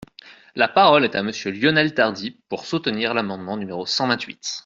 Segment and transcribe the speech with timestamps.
[0.55, 4.59] La parole est à Monsieur Lionel Tardy, pour soutenir l’amendement numéro cent vingt-huit.